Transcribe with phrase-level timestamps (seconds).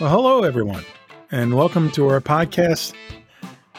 [0.00, 0.84] Well, hello, everyone,
[1.30, 2.94] and welcome to our podcast,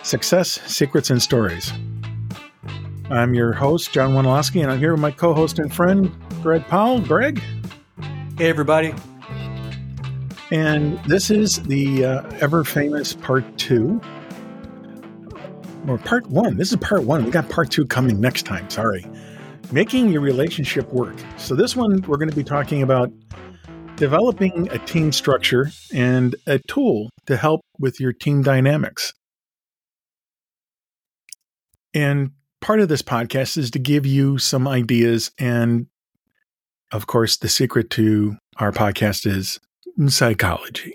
[0.01, 1.73] Success, Secrets, and Stories.
[3.09, 6.09] I'm your host, John Wandolowski, and I'm here with my co host and friend,
[6.41, 7.01] Greg Powell.
[7.01, 7.41] Greg?
[8.37, 8.93] Hey, everybody.
[10.51, 13.99] And this is the uh, ever famous part two,
[15.85, 16.55] or part one.
[16.55, 17.25] This is part one.
[17.25, 18.69] We got part two coming next time.
[18.69, 19.05] Sorry.
[19.73, 21.17] Making your relationship work.
[21.35, 23.11] So, this one, we're going to be talking about
[23.95, 29.13] developing a team structure and a tool to help with your team dynamics.
[31.93, 35.31] And part of this podcast is to give you some ideas.
[35.39, 35.87] And
[36.91, 39.59] of course, the secret to our podcast is
[40.07, 40.93] psychology.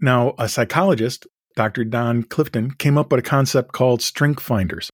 [0.00, 1.84] Now, a psychologist, Dr.
[1.84, 4.90] Don Clifton, came up with a concept called strength finders.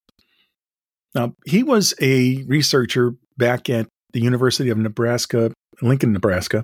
[1.15, 6.63] Now, he was a researcher back at the University of Nebraska, Lincoln, Nebraska,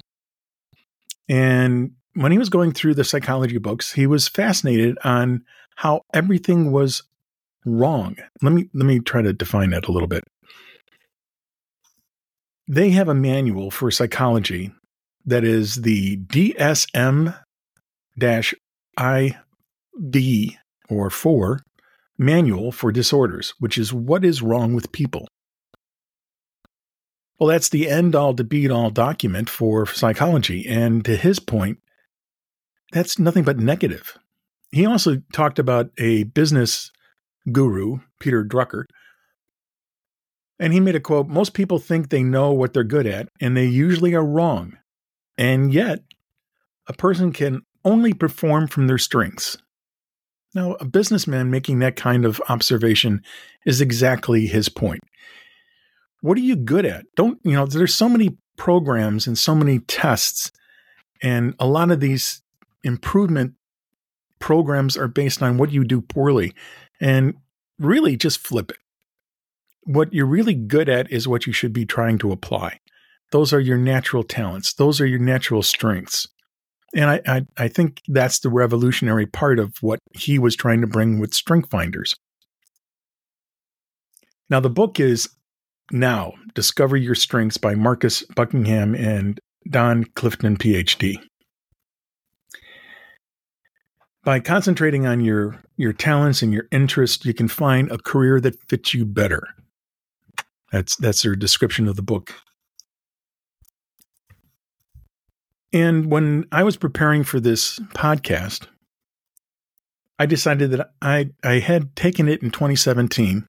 [1.31, 5.45] and when he was going through the psychology books, he was fascinated on
[5.77, 7.05] how everything was
[7.65, 8.17] wrong.
[8.43, 10.25] Let me let me try to define that a little bit.
[12.67, 14.73] They have a manual for psychology
[15.25, 17.39] that is the DSM
[18.21, 18.55] IV
[20.89, 21.61] or 4
[22.19, 25.29] manual for disorders, which is what is wrong with people.
[27.41, 30.67] Well, that's the end all to beat all document for psychology.
[30.69, 31.79] And to his point,
[32.93, 34.19] that's nothing but negative.
[34.71, 36.93] He also talked about a business
[37.51, 38.85] guru, Peter Drucker,
[40.59, 43.57] and he made a quote Most people think they know what they're good at, and
[43.57, 44.77] they usually are wrong.
[45.39, 46.01] And yet,
[46.87, 49.57] a person can only perform from their strengths.
[50.55, 53.23] Now, a businessman making that kind of observation
[53.65, 55.01] is exactly his point
[56.21, 57.07] what are you good at?
[57.17, 60.53] Don't, you know, there's so many programs and so many tests,
[61.23, 62.43] and a lot of these
[62.83, 63.55] improvement
[64.39, 66.55] programs are based on what you do poorly.
[67.01, 67.35] And
[67.81, 68.77] really just flip it.
[69.85, 72.79] What you're really good at is what you should be trying to apply.
[73.33, 76.29] Those are your natural talents, those are your natural strengths.
[76.95, 80.89] And I, I, I think that's the revolutionary part of what he was trying to
[80.89, 82.17] bring with Strength Finders.
[84.49, 85.29] Now, the book is
[85.93, 91.17] now, Discover Your Strengths by Marcus Buckingham and Don Clifton, PhD.
[94.23, 98.61] By concentrating on your, your talents and your interests, you can find a career that
[98.69, 99.49] fits you better.
[100.71, 102.35] That's, that's their description of the book.
[105.73, 108.67] And when I was preparing for this podcast,
[110.19, 113.47] I decided that I, I had taken it in 2017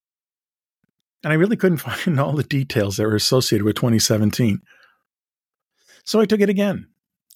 [1.24, 4.62] and I really couldn't find all the details that were associated with 2017.
[6.04, 6.88] So I took it again.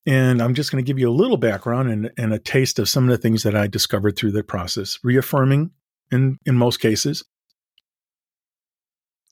[0.07, 2.87] And I'm just going to give you a little background and, and a taste of
[2.87, 5.71] some of the things that I discovered through the process, reaffirming
[6.11, 7.23] in, in most cases.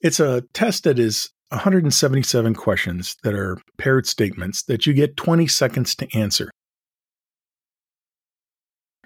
[0.00, 5.46] It's a test that is 177 questions that are paired statements that you get 20
[5.46, 6.50] seconds to answer.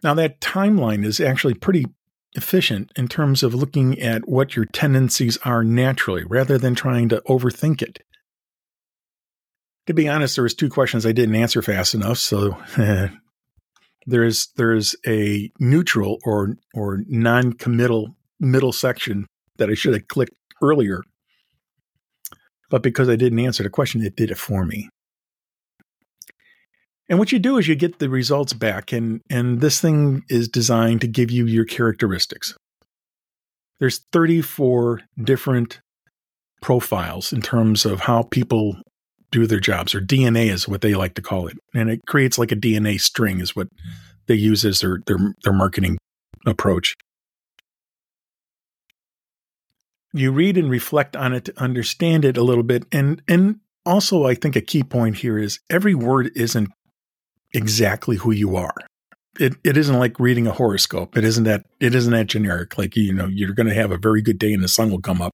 [0.02, 1.84] Now, that timeline is actually pretty
[2.34, 7.22] efficient in terms of looking at what your tendencies are naturally rather than trying to
[7.28, 8.00] overthink it.
[9.86, 12.58] To be honest, there was two questions I didn't answer fast enough, so
[14.06, 21.02] there's there's a neutral or or non-committal middle section that I should have clicked earlier.
[22.70, 24.90] But because I didn't answer the question, it did it for me.
[27.08, 30.48] And what you do is you get the results back, and, and this thing is
[30.48, 32.54] designed to give you your characteristics.
[33.80, 35.80] There's 34 different
[36.60, 38.76] profiles in terms of how people
[39.30, 41.56] do their jobs, or DNA is what they like to call it.
[41.74, 43.68] And it creates like a DNA string, is what
[44.26, 45.98] they use as their, their, their marketing
[46.46, 46.94] approach.
[50.12, 52.84] You read and reflect on it to understand it a little bit.
[52.92, 56.68] And, and also, I think a key point here is every word isn't
[57.52, 58.74] exactly who you are.
[59.38, 61.16] It it isn't like reading a horoscope.
[61.16, 62.76] It isn't that it isn't that generic.
[62.76, 65.00] Like you know, you're going to have a very good day and the sun will
[65.00, 65.32] come up.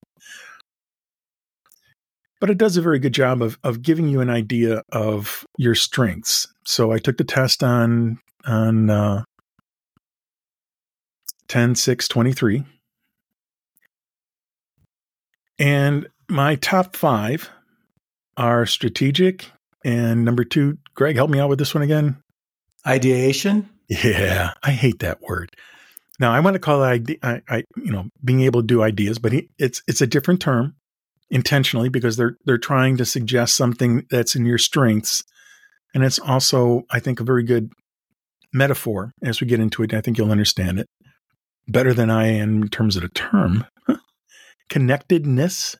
[2.41, 5.75] But it does a very good job of of giving you an idea of your
[5.75, 6.47] strengths.
[6.67, 9.25] So I took the test on on uh,
[11.49, 12.65] 10 6 23
[15.59, 17.51] and my top five
[18.37, 19.51] are strategic
[19.85, 22.17] and number two, Greg, help me out with this one again.
[22.87, 23.69] Ideation.
[23.89, 25.51] Yeah, I hate that word.
[26.19, 28.83] Now I want to call it idea, I, I, you know, being able to do
[28.83, 30.75] ideas, but it's it's a different term
[31.31, 35.23] intentionally because they're they're trying to suggest something that's in your strengths
[35.95, 37.73] And it's also, I think, a very good
[38.53, 39.95] metaphor as we get into it.
[39.95, 40.87] I think you'll understand it
[41.69, 43.67] better than I am in terms of the term.
[44.69, 45.77] Connectedness,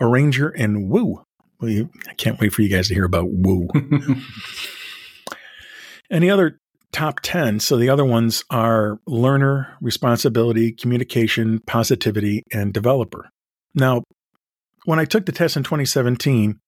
[0.00, 1.22] arranger, and woo.
[1.62, 3.68] You, I can't wait for you guys to hear about woo.
[6.10, 6.58] Any other
[6.92, 7.60] top 10?
[7.60, 13.30] So the other ones are learner, responsibility, communication, positivity, and developer.
[13.74, 14.02] Now,
[14.86, 16.58] when I took the test in 2017,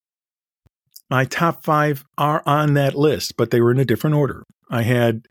[1.10, 4.44] my top five are on that list, but they were in a different order.
[4.70, 5.26] I had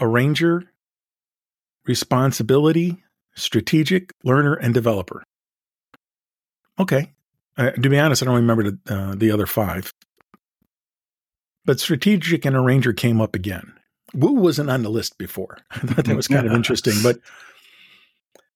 [0.00, 0.70] arranger,
[1.86, 3.02] responsibility,
[3.34, 5.22] strategic, learner, and developer.
[6.78, 7.13] Okay.
[7.56, 9.92] Uh, to be honest, I don't remember the, uh, the other five.
[11.64, 13.72] But strategic and arranger came up again.
[14.12, 15.58] Woo wasn't on the list before.
[15.70, 16.94] I thought that was kind of interesting.
[17.02, 17.18] But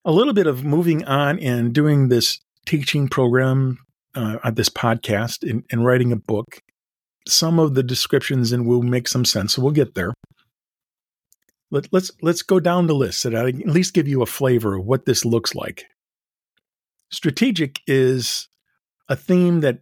[0.04, 3.78] a little bit of moving on and doing this teaching program
[4.14, 6.60] uh, on this podcast and, and writing a book.
[7.26, 10.14] Some of the descriptions in Woo make some sense, so we'll get there.
[11.70, 14.22] Let, us let's, let's go down the list so that I at least give you
[14.22, 15.84] a flavor of what this looks like.
[17.10, 18.48] Strategic is
[19.08, 19.80] a theme that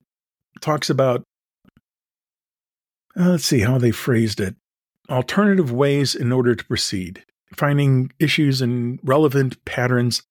[0.61, 1.23] talks about.
[3.19, 4.57] Uh, let's see how they phrased it.
[5.09, 7.25] Alternative ways in order to proceed,
[7.57, 10.23] finding issues and relevant patterns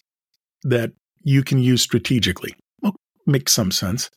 [0.64, 0.92] that
[1.24, 2.56] you can use strategically.
[2.82, 2.96] Well,
[3.26, 4.10] makes some sense.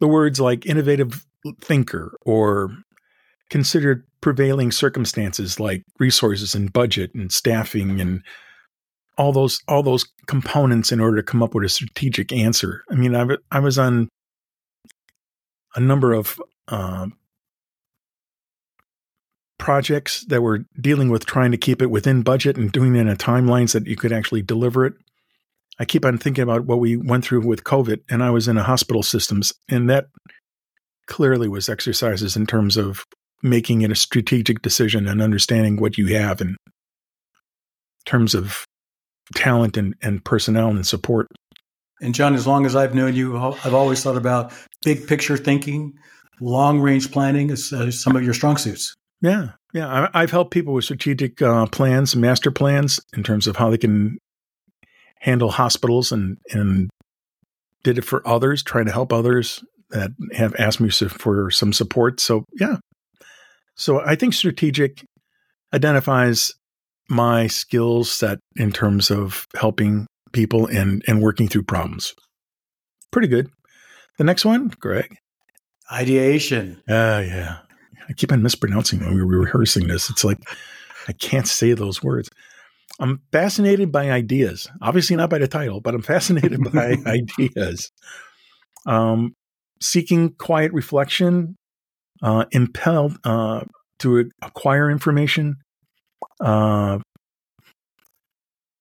[0.00, 1.26] The words like innovative
[1.60, 2.76] thinker or
[3.50, 8.22] considered prevailing circumstances like resources and budget and staffing and
[9.18, 12.82] all those all those components in order to come up with a strategic answer.
[12.90, 14.08] I mean, I, I was on
[15.74, 17.06] a number of uh,
[19.58, 23.08] projects that were dealing with trying to keep it within budget and doing it in
[23.08, 24.94] a timelines that you could actually deliver it.
[25.78, 28.58] I keep on thinking about what we went through with COVID, and I was in
[28.58, 30.06] a hospital systems, and that
[31.06, 33.04] clearly was exercises in terms of
[33.42, 36.56] making it a strategic decision and understanding what you have in
[38.04, 38.64] terms of
[39.34, 41.28] talent and, and personnel and support.
[42.00, 44.52] And John, as long as I've known you, I've always thought about
[44.84, 45.94] big picture thinking,
[46.40, 48.96] long range planning as uh, some of your strong suits.
[49.20, 50.08] Yeah, yeah.
[50.12, 53.78] I, have helped people with strategic uh, plans, master plans, in terms of how they
[53.78, 54.18] can
[55.20, 56.90] handle hospitals, and and
[57.84, 62.18] did it for others, trying to help others that have asked me for some support.
[62.18, 62.78] So yeah,
[63.76, 65.04] so I think strategic
[65.72, 66.52] identifies
[67.08, 72.14] my skill set in terms of helping people and, and working through problems.
[73.10, 73.50] Pretty good.
[74.18, 75.16] The next one, Greg.
[75.90, 76.82] Ideation.
[76.88, 77.58] Ah, uh, yeah.
[78.08, 80.10] I keep on mispronouncing when we were rehearsing this.
[80.10, 80.38] It's like
[81.08, 82.28] I can't say those words.
[83.00, 84.68] I'm fascinated by ideas.
[84.80, 87.90] Obviously not by the title, but I'm fascinated by ideas.
[88.86, 89.34] Um,
[89.80, 91.56] seeking quiet reflection,
[92.22, 93.62] uh, impelled uh,
[94.00, 95.56] to acquire information,
[96.40, 96.98] uh,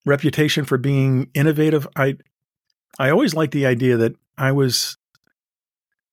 [0.06, 1.88] reputation for being innovative.
[1.96, 2.18] I
[3.00, 4.98] I always liked the idea that I was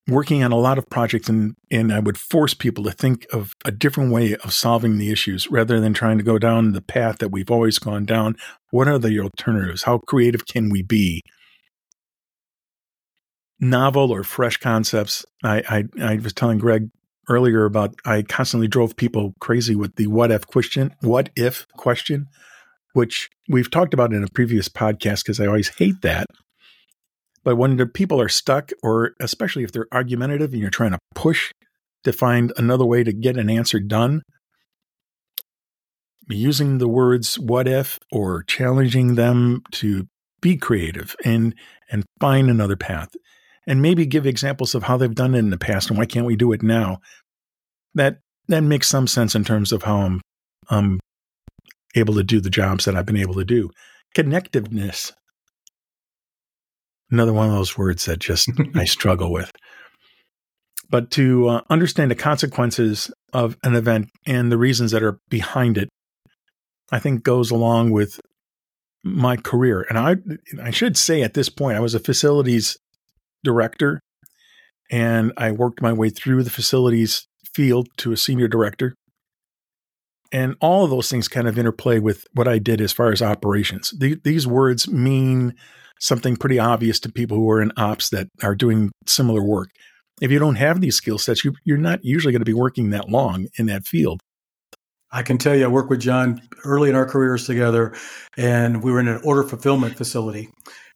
[0.08, 3.54] working on a lot of projects and and I would force people to think of
[3.64, 7.18] a different way of solving the issues rather than trying to go down the path
[7.18, 8.36] that we've always gone down.
[8.70, 9.82] What are the alternatives?
[9.82, 11.22] How creative can we be?
[13.60, 15.26] Novel or fresh concepts.
[15.42, 16.90] I I, I was telling Greg
[17.28, 22.26] earlier about I constantly drove people crazy with the what if question, what if question,
[22.92, 26.26] which we've talked about in a previous podcast because I always hate that.
[27.44, 30.98] But when the people are stuck, or especially if they're argumentative and you're trying to
[31.14, 31.52] push
[32.04, 34.22] to find another way to get an answer done,
[36.28, 40.06] using the words what if or challenging them to
[40.40, 41.54] be creative and
[41.90, 43.08] and find another path
[43.68, 46.26] and maybe give examples of how they've done it in the past and why can't
[46.26, 46.98] we do it now
[47.94, 50.20] that that makes some sense in terms of how I'm
[50.70, 51.00] I'm
[51.94, 53.70] able to do the jobs that I've been able to do.
[54.16, 55.12] Connectiveness.
[57.10, 59.50] Another one of those words that just I struggle with.
[60.90, 65.76] But to uh, understand the consequences of an event and the reasons that are behind
[65.76, 65.88] it,
[66.90, 68.18] I think goes along with
[69.04, 69.86] my career.
[69.88, 70.16] And I
[70.62, 72.78] I should say at this point I was a facilities
[73.44, 74.00] director
[74.90, 78.94] and I worked my way through the facilities field to a senior director.
[80.30, 83.22] And all of those things kind of interplay with what I did as far as
[83.22, 83.94] operations.
[83.98, 85.54] The, these words mean
[86.00, 89.70] something pretty obvious to people who are in ops that are doing similar work.
[90.20, 92.90] If you don't have these skill sets, you, you're not usually going to be working
[92.90, 94.20] that long in that field.
[95.10, 97.94] I can tell you, I worked with John early in our careers together,
[98.36, 100.50] and we were in an order fulfillment facility.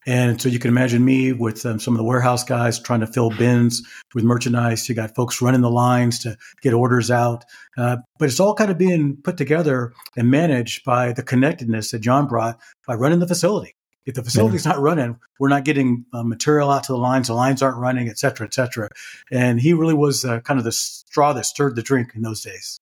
[0.05, 3.07] And so you can imagine me with um, some of the warehouse guys trying to
[3.07, 3.81] fill bins
[4.13, 4.87] with merchandise.
[4.89, 7.45] You got folks running the lines to get orders out.
[7.77, 11.99] Uh, but it's all kind of being put together and managed by the connectedness that
[11.99, 13.75] John brought by running the facility.
[14.05, 17.27] If the facility's not running, we're not getting uh, material out to the lines.
[17.27, 18.89] The lines aren't running, et cetera, et cetera.
[19.31, 22.41] And he really was uh, kind of the straw that stirred the drink in those
[22.41, 22.77] days.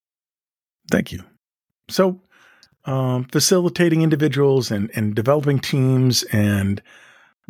[0.90, 1.24] Thank you.
[1.90, 2.22] So,
[2.86, 6.82] um, facilitating individuals and, and developing teams and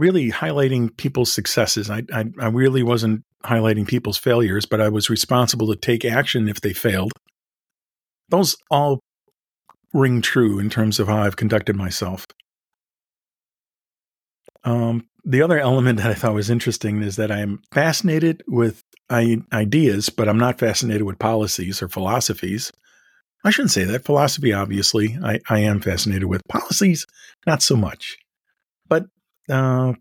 [0.01, 1.91] really highlighting people's successes.
[1.91, 6.49] I, I, I really wasn't highlighting people's failures, but I was responsible to take action
[6.49, 7.11] if they failed.
[8.29, 8.99] Those all
[9.93, 12.25] ring true in terms of how I've conducted myself.
[14.63, 20.09] Um, the other element that I thought was interesting is that I'm fascinated with ideas,
[20.09, 22.71] but I'm not fascinated with policies or philosophies.
[23.43, 24.05] I shouldn't say that.
[24.05, 26.41] Philosophy, obviously, I, I am fascinated with.
[26.47, 27.05] Policies,
[27.45, 28.17] not so much.
[28.87, 29.05] But
[29.49, 29.93] uh,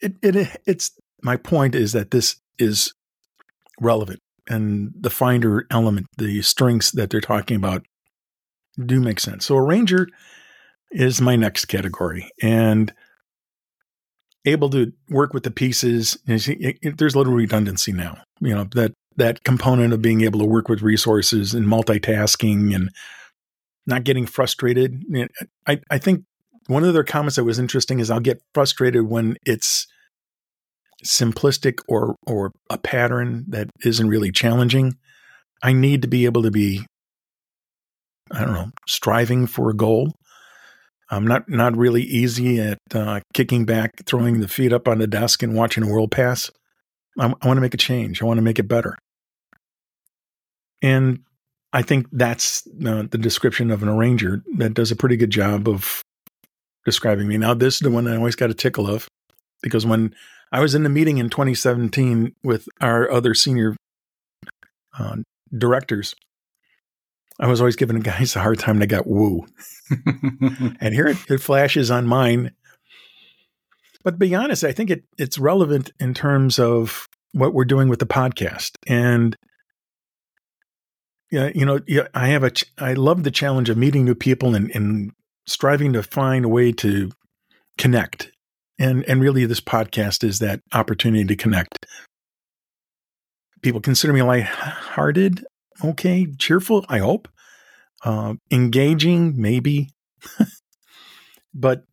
[0.00, 0.92] it, it it's
[1.22, 2.92] my point is that this is
[3.80, 7.84] relevant, and the finder element, the strengths that they're talking about,
[8.84, 9.46] do make sense.
[9.46, 10.08] So arranger
[10.90, 12.92] is my next category, and
[14.44, 16.18] able to work with the pieces.
[16.36, 18.18] See, it, it, there's a little redundancy now.
[18.40, 22.90] You know that that component of being able to work with resources and multitasking and
[23.86, 25.02] not getting frustrated.
[25.66, 26.24] I, I think
[26.66, 29.86] one of their comments that was interesting is I'll get frustrated when it's
[31.04, 34.94] simplistic or or a pattern that isn't really challenging.
[35.62, 36.86] I need to be able to be
[38.30, 40.12] I don't know, striving for a goal.
[41.10, 45.06] I'm not not really easy at uh, kicking back, throwing the feet up on the
[45.06, 46.50] desk, and watching a world pass.
[47.18, 48.22] I, I want to make a change.
[48.22, 48.96] I want to make it better.
[50.80, 51.20] And
[51.72, 55.68] I think that's uh, the description of an arranger that does a pretty good job
[55.68, 56.02] of
[56.84, 57.38] describing me.
[57.38, 59.08] Now, this is the one I always got a tickle of
[59.62, 60.14] because when
[60.50, 63.76] I was in the meeting in 2017 with our other senior
[64.98, 65.16] uh,
[65.56, 66.14] directors,
[67.40, 68.78] I was always giving guys a hard time.
[68.78, 69.46] They got woo.
[70.80, 72.52] and here it, it, flashes on mine.
[74.04, 77.88] But to be honest, I think it, it's relevant in terms of what we're doing
[77.88, 78.72] with the podcast.
[78.86, 79.36] And
[81.30, 84.14] yeah, you know, yeah, I have a, ch- I love the challenge of meeting new
[84.14, 85.12] people and, and
[85.46, 87.10] striving to find a way to
[87.78, 88.30] connect.
[88.78, 91.86] And, and really, this podcast is that opportunity to connect.
[93.62, 95.44] People consider me lighthearted,
[95.84, 97.28] okay, cheerful, I hope.
[98.04, 99.90] Uh, engaging, maybe.
[101.54, 101.84] but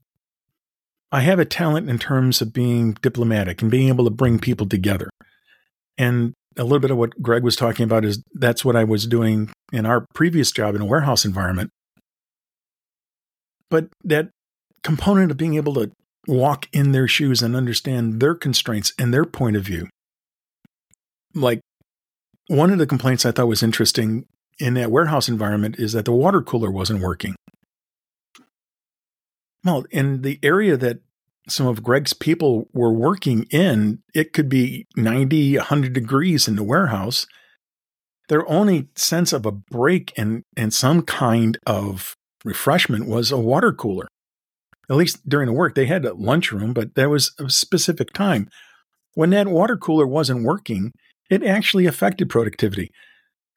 [1.11, 4.67] I have a talent in terms of being diplomatic and being able to bring people
[4.67, 5.09] together.
[5.97, 9.07] And a little bit of what Greg was talking about is that's what I was
[9.07, 11.71] doing in our previous job in a warehouse environment.
[13.69, 14.29] But that
[14.83, 15.91] component of being able to
[16.27, 19.87] walk in their shoes and understand their constraints and their point of view.
[21.33, 21.61] Like
[22.47, 24.25] one of the complaints I thought was interesting
[24.59, 27.35] in that warehouse environment is that the water cooler wasn't working.
[29.63, 30.99] Well, in the area that
[31.47, 36.63] some of Greg's people were working in, it could be 90, 100 degrees in the
[36.63, 37.25] warehouse.
[38.29, 43.73] Their only sense of a break and, and some kind of refreshment was a water
[43.73, 44.07] cooler.
[44.89, 48.49] At least during the work, they had a lunchroom, but there was a specific time.
[49.13, 50.91] When that water cooler wasn't working,
[51.29, 52.89] it actually affected productivity.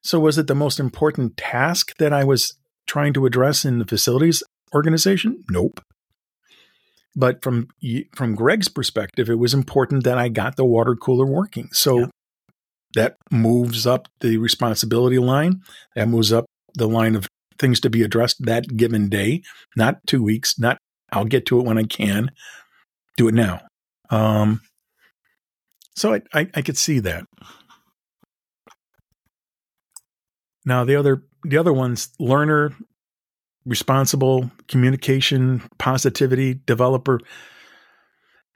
[0.03, 3.85] So, was it the most important task that I was trying to address in the
[3.85, 4.43] facilities
[4.75, 5.43] organization?
[5.49, 5.79] Nope.
[7.15, 7.67] But from
[8.15, 11.69] from Greg's perspective, it was important that I got the water cooler working.
[11.71, 12.05] So yeah.
[12.95, 15.61] that moves up the responsibility line.
[15.95, 17.27] That moves up the line of
[17.59, 19.43] things to be addressed that given day,
[19.75, 20.59] not two weeks.
[20.59, 20.77] Not
[21.11, 22.31] I'll get to it when I can.
[23.17, 23.61] Do it now.
[24.09, 24.61] Um,
[25.95, 27.25] so I, I, I could see that.
[30.65, 32.73] Now the other the other ones, learner,
[33.65, 37.19] responsible, communication, positivity, developer.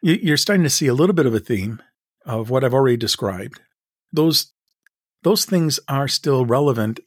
[0.01, 1.81] You're starting to see a little bit of a theme
[2.25, 3.61] of what I've already described.
[4.11, 4.53] Those
[5.23, 6.99] those things are still relevant.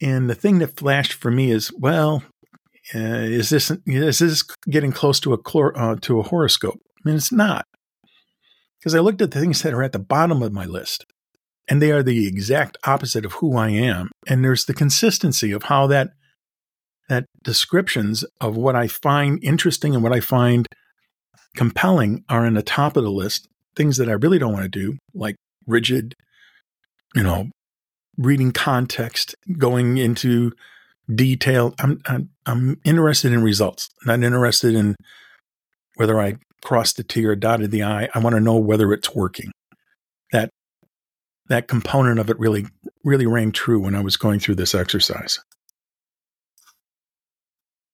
[0.00, 2.22] And the thing that flashed for me is, well,
[2.94, 6.78] uh, is this is this getting close to a chlor, uh, to a horoscope?
[6.78, 7.66] I mean, it's not,
[8.78, 11.04] because I looked at the things that are at the bottom of my list
[11.68, 14.10] and they are the exact opposite of who I am.
[14.26, 16.10] And there's the consistency of how that
[17.08, 20.66] that descriptions of what I find interesting and what I find
[21.56, 23.48] compelling are in the top of the list.
[23.76, 25.36] Things that I really don't want to do, like
[25.66, 26.14] rigid,
[27.14, 27.48] you know,
[28.18, 30.52] reading context, going into
[31.12, 31.74] detail.
[31.78, 34.96] I'm I'm, I'm interested in results, not interested in
[35.94, 38.08] whether I crossed the T or dotted the I.
[38.14, 39.52] I want to know whether it's working.
[40.32, 40.50] That
[41.48, 42.66] that component of it really
[43.04, 45.38] really rang true when I was going through this exercise.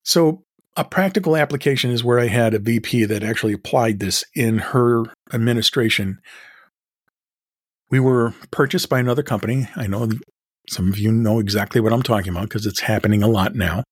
[0.03, 0.43] So
[0.77, 5.05] a practical application is where I had a VP that actually applied this in her
[5.33, 6.19] administration.
[7.95, 9.69] We were purchased by another company.
[9.77, 10.09] I know
[10.69, 13.85] some of you know exactly what I'm talking about because it's happening a lot now.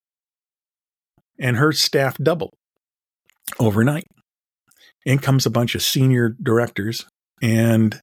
[1.39, 2.53] And her staff doubled
[3.61, 4.09] overnight.
[5.07, 7.07] In comes a bunch of senior directors,
[7.41, 8.03] and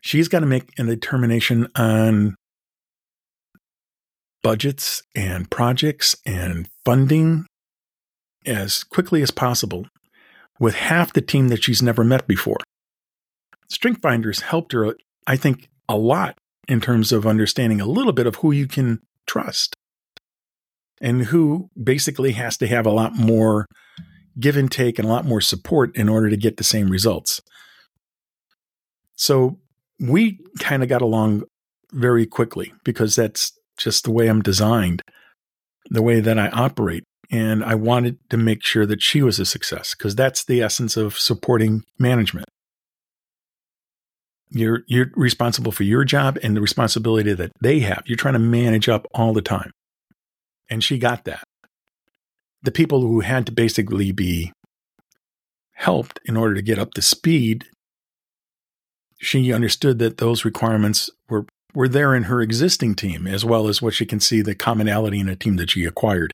[0.00, 2.36] she's got to make a determination on
[4.44, 7.46] budgets and projects and funding
[8.46, 9.88] as quickly as possible
[10.60, 12.58] with half the team that she's never met before.
[13.70, 14.94] Strength Finders helped her,
[15.26, 16.36] I think, a lot
[16.68, 19.74] in terms of understanding a little bit of who you can trust
[21.00, 23.66] and who basically has to have a lot more
[24.38, 27.40] give and take and a lot more support in order to get the same results.
[29.16, 29.58] So
[29.98, 31.44] we kind of got along
[31.92, 35.02] very quickly because that's just the way I'm designed,
[35.90, 37.04] the way that I operate.
[37.30, 40.96] And I wanted to make sure that she was a success because that's the essence
[40.96, 42.46] of supporting management.
[44.50, 48.02] You're you're responsible for your job and the responsibility that they have.
[48.06, 49.70] You're trying to manage up all the time.
[50.68, 51.44] And she got that.
[52.62, 54.52] The people who had to basically be
[55.74, 57.64] helped in order to get up to speed,
[59.18, 63.80] she understood that those requirements were were there in her existing team as well as
[63.80, 66.32] what she can see the commonality in a team that she acquired.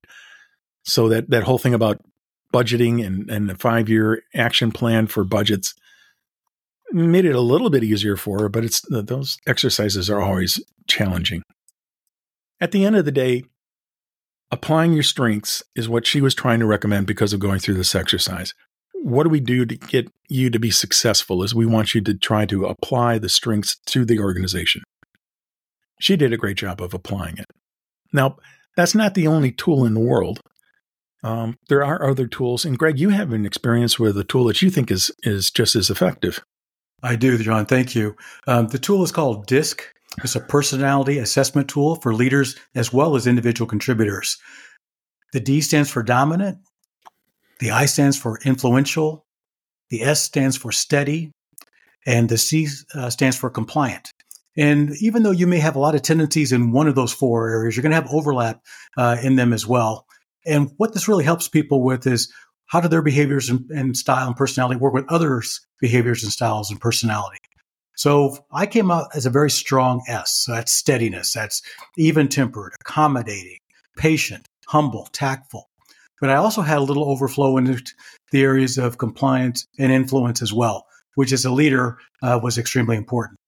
[0.84, 2.00] So that that whole thing about
[2.52, 5.74] budgeting and, and the five year action plan for budgets
[6.92, 11.42] made it a little bit easier for her, but it's those exercises are always challenging.
[12.60, 13.44] At the end of the day,
[14.50, 17.94] applying your strengths is what she was trying to recommend because of going through this
[17.94, 18.54] exercise.
[18.94, 21.42] What do we do to get you to be successful?
[21.42, 24.82] Is we want you to try to apply the strengths to the organization.
[26.00, 27.46] She did a great job of applying it.
[28.12, 28.36] Now,
[28.76, 30.40] that's not the only tool in the world.
[31.22, 34.62] Um, there are other tools, and Greg, you have an experience with a tool that
[34.62, 36.40] you think is is just as effective.
[37.02, 37.66] I do, John.
[37.66, 38.16] Thank you.
[38.46, 39.82] Um, the tool is called DISC.
[40.24, 44.38] It's a personality assessment tool for leaders as well as individual contributors.
[45.32, 46.58] The D stands for dominant.
[47.58, 49.26] The I stands for influential.
[49.90, 51.32] The S stands for steady.
[52.06, 54.10] And the C uh, stands for compliant.
[54.56, 57.50] And even though you may have a lot of tendencies in one of those four
[57.50, 58.62] areas, you're going to have overlap
[58.96, 60.06] uh, in them as well.
[60.46, 62.32] And what this really helps people with is
[62.66, 66.70] how do their behaviors and, and style and personality work with others' behaviors and styles
[66.70, 67.38] and personality?
[67.96, 70.42] So I came out as a very strong S.
[70.44, 71.32] So that's steadiness.
[71.32, 71.62] That's
[71.96, 73.58] even tempered, accommodating,
[73.96, 75.70] patient, humble, tactful.
[76.20, 77.82] But I also had a little overflow into
[78.32, 82.96] the areas of compliance and influence as well, which as a leader uh, was extremely
[82.96, 83.38] important.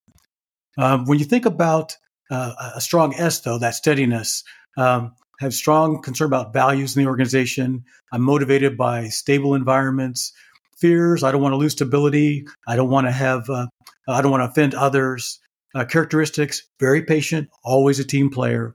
[0.79, 1.97] Um, when you think about
[2.31, 4.45] uh, a strong S, though, that steadiness,
[4.77, 7.85] um, have strong concern about values in the organization.
[8.12, 10.33] I'm motivated by stable environments.
[10.79, 12.46] Fears, I don't want to lose stability.
[12.66, 13.66] I don't want to have, uh,
[14.09, 15.40] I don't want to offend others.
[15.74, 18.74] Uh, characteristics, very patient, always a team player.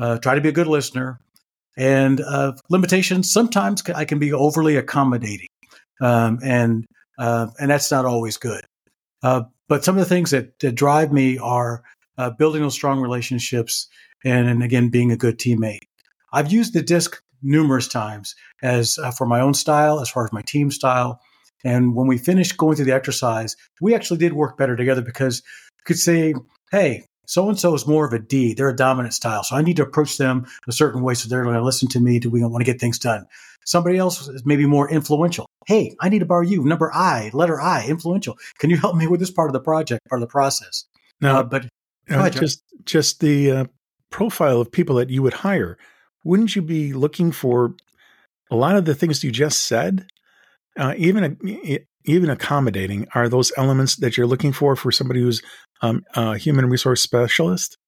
[0.00, 1.18] Uh, try to be a good listener.
[1.76, 5.48] And uh, limitations, sometimes I can be overly accommodating.
[6.00, 6.84] Um, and,
[7.18, 8.64] uh, and that's not always good.
[9.22, 11.82] Uh, but some of the things that, that drive me are
[12.38, 13.88] building those strong relationships
[14.24, 15.78] and, and again, being a good teammate.
[16.32, 20.32] I've used the disc numerous times as uh, for my own style, as far as
[20.32, 21.20] my team style.
[21.64, 25.42] And when we finished going through the exercise, we actually did work better together because
[25.78, 26.34] we could say,
[26.70, 28.52] hey, so and so is more of a D.
[28.52, 29.44] They're a dominant style.
[29.44, 32.00] So I need to approach them a certain way so they're going to listen to
[32.00, 32.18] me.
[32.18, 33.26] Do we want to get things done?
[33.64, 35.46] Somebody else is maybe more influential.
[35.66, 36.64] Hey, I need to borrow you.
[36.64, 38.36] Number I, letter I, influential.
[38.58, 40.84] Can you help me with this part of the project, part of the process?
[41.20, 41.66] No, uh, but
[42.32, 43.64] just just the uh,
[44.10, 45.78] profile of people that you would hire
[46.24, 47.74] wouldn't you be looking for
[48.50, 50.06] a lot of the things you just said?
[50.78, 51.38] Uh, even
[52.04, 55.42] even accommodating are those elements that you're looking for for somebody who's
[55.82, 57.78] um, a human resource specialist.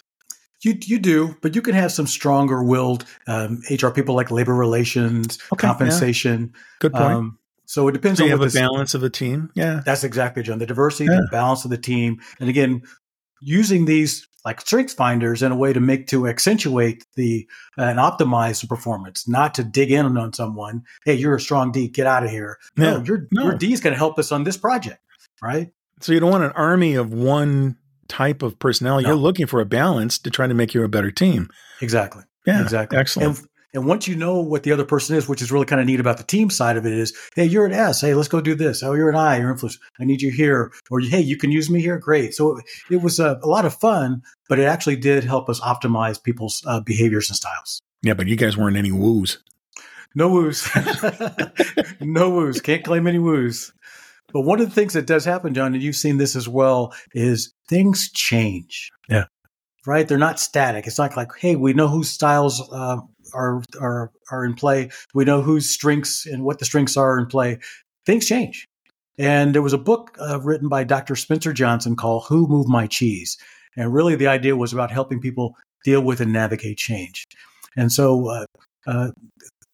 [0.63, 4.55] You you do, but you can have some stronger willed um, HR people like labor
[4.55, 6.53] relations, okay, compensation.
[6.53, 6.61] Yeah.
[6.81, 7.05] Good point.
[7.05, 9.51] Um, so it depends so on you have a balance of the team.
[9.55, 10.59] Yeah, that's exactly John.
[10.59, 11.21] The diversity, yeah.
[11.21, 12.83] the balance of the team, and again,
[13.41, 17.99] using these like strength finders in a way to make to accentuate the uh, and
[17.99, 20.85] optimize the performance, not to dig in on someone.
[21.05, 22.59] Hey, you're a strong D, get out of here.
[22.77, 23.45] No, no your no.
[23.45, 25.01] your D is going to help us on this project,
[25.43, 25.73] right?
[26.01, 27.77] So you don't want an army of one
[28.09, 29.01] type of personnel.
[29.01, 29.09] No.
[29.09, 31.49] You're looking for a balance to try to make you a better team.
[31.81, 32.23] Exactly.
[32.47, 32.63] Yeah.
[32.63, 32.99] Exactly.
[32.99, 33.39] Excellent.
[33.39, 35.87] And, And once you know what the other person is, which is really kind of
[35.87, 38.01] neat about the team side of it, is hey, you're an S.
[38.01, 38.85] Hey, let's go do this.
[38.85, 39.39] Oh, you're an I.
[39.39, 39.79] You're influence.
[39.99, 40.73] I need you here.
[40.91, 41.99] Or hey, you can use me here.
[41.99, 42.35] Great.
[42.35, 46.23] So it was a, a lot of fun, but it actually did help us optimize
[46.23, 47.83] people's uh, behaviors and styles.
[48.03, 49.43] Yeah, but you guys weren't any woos.
[50.15, 50.69] No woos.
[52.01, 52.61] no woos.
[52.61, 53.73] Can't claim any woos.
[54.33, 56.95] But one of the things that does happen, John, and you've seen this as well,
[57.13, 58.93] is things change.
[59.09, 59.25] Yeah.
[59.87, 60.07] Right?
[60.07, 60.87] They're not static.
[60.87, 62.99] It's not like, hey, we know whose styles uh,
[63.35, 64.91] are are are in play.
[65.15, 67.59] We know whose strengths and what the strengths are in play.
[68.07, 68.67] Things change.
[69.19, 71.15] And there was a book uh, written by Dr.
[71.15, 73.39] Spencer Johnson called "Who Moved My Cheese,"
[73.77, 77.25] and really the idea was about helping people deal with and navigate change.
[77.77, 78.47] And so uh,
[78.87, 79.11] uh,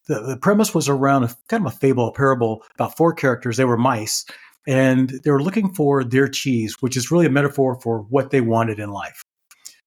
[0.08, 3.56] the, the premise was around a kind of a fable, a parable about four characters.
[3.56, 4.24] They were mice,
[4.66, 8.40] and they were looking for their cheese, which is really a metaphor for what they
[8.40, 9.22] wanted in life.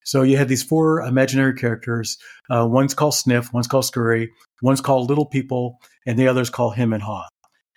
[0.03, 2.17] So you had these four imaginary characters.
[2.49, 6.71] Uh, one's called Sniff, one's called Scurry, one's called Little People, and the others call
[6.71, 7.27] Hem and Haw.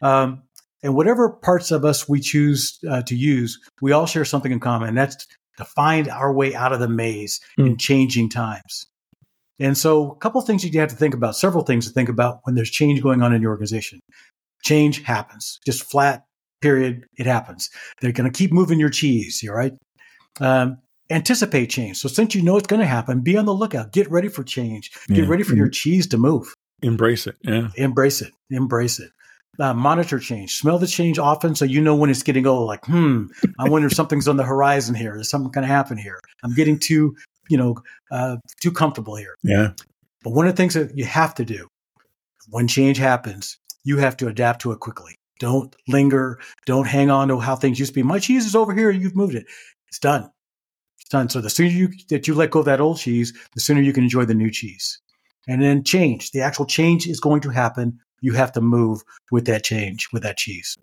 [0.02, 0.42] Um,
[0.82, 4.60] and whatever parts of us we choose uh, to use, we all share something in
[4.60, 4.90] common.
[4.90, 7.66] And that's to find our way out of the maze mm.
[7.66, 8.86] in changing times.
[9.58, 12.10] And so, a couple of things you have to think about, several things to think
[12.10, 14.00] about when there's change going on in your organization.
[14.62, 16.24] Change happens, just flat,
[16.60, 17.06] period.
[17.16, 17.70] It happens.
[18.00, 19.72] They're going to keep moving your cheese, all right?
[20.40, 20.78] Um,
[21.10, 21.98] anticipate change.
[21.98, 23.92] So, since you know it's going to happen, be on the lookout.
[23.92, 24.92] Get ready for change.
[25.08, 25.28] Get yeah.
[25.28, 26.54] ready for your cheese to move.
[26.82, 27.36] Embrace it.
[27.42, 27.68] Yeah.
[27.76, 28.32] Embrace it.
[28.50, 29.10] Embrace it.
[29.58, 30.56] Uh, monitor change.
[30.56, 32.66] Smell the change often so you know when it's getting old.
[32.66, 33.26] Like, hmm,
[33.58, 35.16] I wonder if something's on the horizon here.
[35.16, 36.20] Is something going to happen here?
[36.44, 37.16] I'm getting too
[37.48, 37.76] you know,
[38.10, 39.36] uh, too comfortable here.
[39.42, 39.72] Yeah.
[40.22, 41.68] But one of the things that you have to do
[42.48, 45.16] when change happens, you have to adapt to it quickly.
[45.38, 46.40] Don't linger.
[46.64, 48.02] Don't hang on to how things used to be.
[48.02, 48.90] My cheese is over here.
[48.90, 49.46] You've moved it.
[49.88, 50.30] It's done.
[51.10, 51.28] Done.
[51.28, 53.92] So the sooner you that you let go of that old cheese, the sooner you
[53.92, 55.00] can enjoy the new cheese.
[55.48, 56.32] And then change.
[56.32, 58.00] The actual change is going to happen.
[58.20, 60.76] You have to move with that change, with that cheese.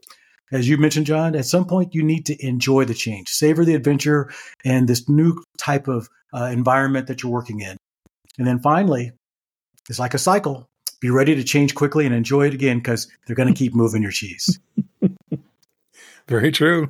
[0.53, 3.75] As you mentioned, John, at some point you need to enjoy the change, savor the
[3.75, 4.31] adventure
[4.63, 7.75] and this new type of uh, environment that you're working in.
[8.37, 9.11] And then finally,
[9.89, 10.67] it's like a cycle.
[11.01, 14.03] Be ready to change quickly and enjoy it again because they're going to keep moving
[14.03, 14.59] your cheese.
[16.27, 16.89] Very true.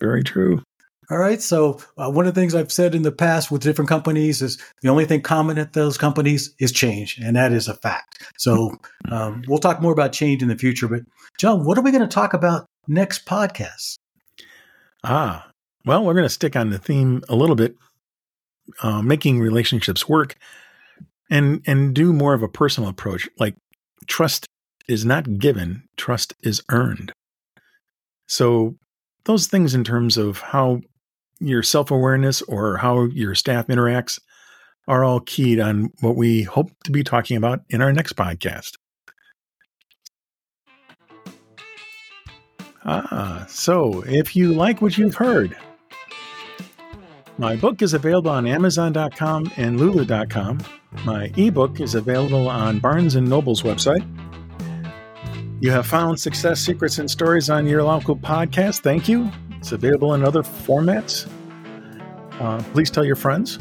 [0.00, 0.62] Very true.
[1.10, 1.40] All right.
[1.40, 4.58] So, uh, one of the things I've said in the past with different companies is
[4.82, 8.22] the only thing common at those companies is change, and that is a fact.
[8.38, 8.76] So,
[9.10, 10.88] um, we'll talk more about change in the future.
[10.88, 11.02] But,
[11.38, 13.96] John, what are we going to talk about next podcast?
[15.02, 15.50] Ah,
[15.84, 17.76] well, we're going to stick on the theme a little bit
[18.82, 20.36] uh, making relationships work
[21.30, 23.54] and and do more of a personal approach like
[24.06, 24.46] trust
[24.88, 27.12] is not given trust is earned
[28.28, 28.74] so
[29.24, 30.80] those things in terms of how
[31.46, 34.20] your self-awareness or how your staff interacts
[34.86, 38.72] are all keyed on what we hope to be talking about in our next podcast
[42.84, 45.56] ah so if you like what you've heard
[47.36, 50.60] my book is available on Amazon.com and Lulu.com.
[51.04, 54.06] My ebook is available on Barnes & Noble's website.
[55.60, 58.82] You have found success secrets and stories on your local podcast.
[58.82, 59.30] Thank you.
[59.64, 61.26] It's available in other formats.
[62.38, 63.58] Uh, please tell your friends.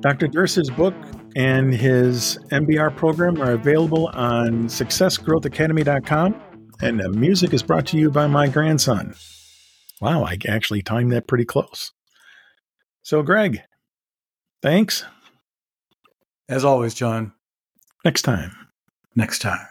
[0.00, 0.28] Dr.
[0.28, 0.92] Durst's book
[1.34, 6.38] and his MBR program are available on successgrowthacademy.com.
[6.82, 9.14] And the music is brought to you by my grandson.
[10.02, 11.92] Wow, I actually timed that pretty close.
[13.00, 13.62] So, Greg,
[14.60, 15.06] thanks.
[16.46, 17.32] As always, John.
[18.04, 18.54] Next time.
[19.16, 19.66] Next time.